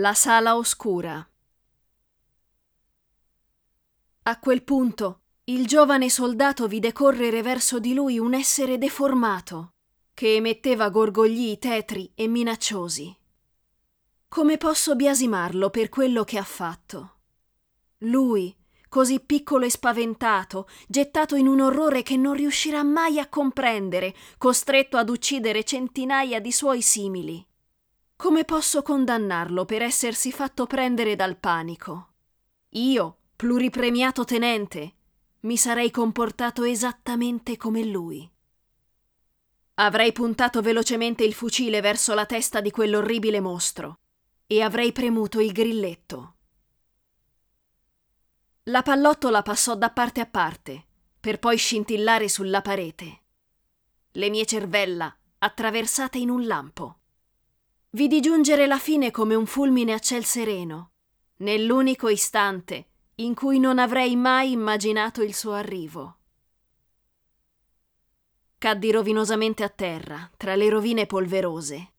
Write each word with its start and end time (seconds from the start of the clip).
La 0.00 0.14
sala 0.14 0.56
oscura. 0.56 1.28
A 4.22 4.38
quel 4.38 4.62
punto 4.62 5.22
il 5.46 5.66
giovane 5.66 6.08
soldato 6.08 6.68
vide 6.68 6.92
correre 6.92 7.42
verso 7.42 7.80
di 7.80 7.94
lui 7.94 8.16
un 8.16 8.32
essere 8.32 8.78
deformato, 8.78 9.72
che 10.14 10.36
emetteva 10.36 10.88
gorgogli 10.90 11.58
tetri 11.58 12.12
e 12.14 12.28
minacciosi. 12.28 13.12
Come 14.28 14.56
posso 14.56 14.94
biasimarlo 14.94 15.68
per 15.68 15.88
quello 15.88 16.22
che 16.22 16.38
ha 16.38 16.44
fatto? 16.44 17.16
Lui, 18.02 18.56
così 18.88 19.18
piccolo 19.18 19.64
e 19.64 19.70
spaventato, 19.70 20.68
gettato 20.86 21.34
in 21.34 21.48
un 21.48 21.60
orrore 21.60 22.02
che 22.02 22.16
non 22.16 22.34
riuscirà 22.34 22.84
mai 22.84 23.18
a 23.18 23.28
comprendere, 23.28 24.14
costretto 24.36 24.96
ad 24.96 25.08
uccidere 25.08 25.64
centinaia 25.64 26.40
di 26.40 26.52
suoi 26.52 26.82
simili. 26.82 27.47
Come 28.20 28.44
posso 28.44 28.82
condannarlo 28.82 29.64
per 29.64 29.80
essersi 29.80 30.32
fatto 30.32 30.66
prendere 30.66 31.14
dal 31.14 31.36
panico? 31.36 32.14
Io, 32.70 33.18
pluripremiato 33.36 34.24
tenente, 34.24 34.94
mi 35.42 35.56
sarei 35.56 35.92
comportato 35.92 36.64
esattamente 36.64 37.56
come 37.56 37.84
lui. 37.84 38.28
Avrei 39.74 40.10
puntato 40.10 40.60
velocemente 40.62 41.22
il 41.22 41.32
fucile 41.32 41.80
verso 41.80 42.12
la 42.12 42.26
testa 42.26 42.60
di 42.60 42.72
quell'orribile 42.72 43.38
mostro 43.38 44.00
e 44.48 44.62
avrei 44.62 44.90
premuto 44.90 45.38
il 45.38 45.52
grilletto. 45.52 46.34
La 48.64 48.82
pallottola 48.82 49.42
passò 49.42 49.76
da 49.76 49.90
parte 49.90 50.20
a 50.20 50.26
parte, 50.26 50.86
per 51.20 51.38
poi 51.38 51.56
scintillare 51.56 52.28
sulla 52.28 52.62
parete. 52.62 53.20
Le 54.10 54.28
mie 54.28 54.44
cervella 54.44 55.16
attraversate 55.38 56.18
in 56.18 56.30
un 56.30 56.44
lampo. 56.48 56.97
Vidi 57.90 58.20
giungere 58.20 58.66
la 58.66 58.78
fine 58.78 59.10
come 59.10 59.34
un 59.34 59.46
fulmine 59.46 59.94
a 59.94 59.98
ciel 59.98 60.24
sereno, 60.24 60.90
nell'unico 61.38 62.08
istante 62.08 62.88
in 63.16 63.34
cui 63.34 63.58
non 63.58 63.78
avrei 63.78 64.14
mai 64.14 64.52
immaginato 64.52 65.22
il 65.22 65.34
suo 65.34 65.52
arrivo. 65.52 66.16
Caddi 68.58 68.90
rovinosamente 68.90 69.64
a 69.64 69.68
terra, 69.70 70.30
tra 70.36 70.54
le 70.54 70.68
rovine 70.68 71.06
polverose. 71.06 71.92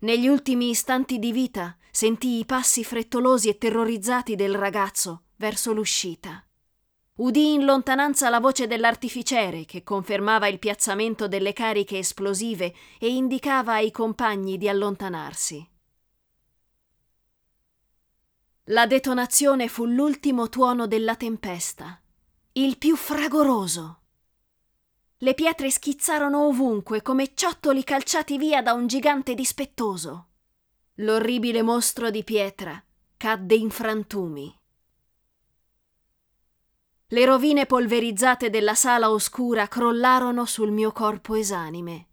Negli 0.00 0.28
ultimi 0.28 0.68
istanti 0.68 1.18
di 1.18 1.32
vita 1.32 1.76
sentii 1.90 2.40
i 2.40 2.44
passi 2.44 2.84
frettolosi 2.84 3.48
e 3.48 3.58
terrorizzati 3.58 4.36
del 4.36 4.54
ragazzo 4.54 5.24
verso 5.36 5.72
l'uscita. 5.72 6.47
Udì 7.18 7.54
in 7.54 7.64
lontananza 7.64 8.28
la 8.28 8.38
voce 8.38 8.68
dell'artificiere 8.68 9.64
che 9.64 9.82
confermava 9.82 10.46
il 10.46 10.60
piazzamento 10.60 11.26
delle 11.26 11.52
cariche 11.52 11.98
esplosive 11.98 12.72
e 12.98 13.08
indicava 13.08 13.74
ai 13.74 13.90
compagni 13.90 14.56
di 14.56 14.68
allontanarsi. 14.68 15.68
La 18.70 18.86
detonazione 18.86 19.66
fu 19.66 19.84
l'ultimo 19.86 20.48
tuono 20.48 20.86
della 20.86 21.16
tempesta, 21.16 22.00
il 22.52 22.78
più 22.78 22.94
fragoroso. 22.94 24.00
Le 25.16 25.34
pietre 25.34 25.70
schizzarono 25.70 26.46
ovunque 26.46 27.02
come 27.02 27.34
ciottoli 27.34 27.82
calciati 27.82 28.38
via 28.38 28.62
da 28.62 28.74
un 28.74 28.86
gigante 28.86 29.34
dispettoso. 29.34 30.26
L'orribile 30.96 31.62
mostro 31.62 32.10
di 32.10 32.22
pietra 32.22 32.80
cadde 33.16 33.56
in 33.56 33.70
frantumi. 33.70 34.57
Le 37.10 37.24
rovine 37.24 37.64
polverizzate 37.64 38.50
della 38.50 38.74
sala 38.74 39.10
oscura 39.10 39.66
crollarono 39.66 40.44
sul 40.44 40.70
mio 40.70 40.92
corpo 40.92 41.36
esanime, 41.36 42.06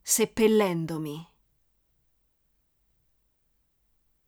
seppellendomi. 0.00 1.26